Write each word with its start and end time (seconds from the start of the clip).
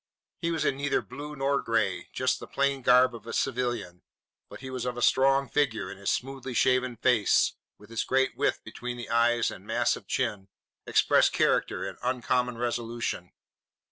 He 0.41 0.49
was 0.49 0.65
in 0.65 0.77
neither 0.77 1.03
blue 1.03 1.35
nor 1.35 1.61
gray, 1.61 2.07
just 2.11 2.39
the 2.39 2.47
plain 2.47 2.81
garb 2.81 3.13
of 3.13 3.27
a 3.27 3.33
civilian, 3.33 4.01
but 4.49 4.61
he 4.61 4.71
was 4.71 4.83
of 4.83 5.03
strong 5.03 5.47
figure 5.47 5.91
and 5.91 5.99
his 5.99 6.09
smoothly 6.09 6.55
shaven 6.55 6.95
face, 6.97 7.53
with 7.77 7.91
its 7.91 8.03
great 8.03 8.35
width 8.35 8.63
between 8.63 8.97
the 8.97 9.11
eyes 9.11 9.51
and 9.51 9.63
massive 9.63 10.07
chin, 10.07 10.47
expressed 10.87 11.33
character 11.33 11.85
and 11.85 11.99
uncommon 12.01 12.57
resolution. 12.57 13.31